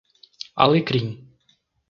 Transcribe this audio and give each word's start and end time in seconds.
Alecrim 0.63 1.07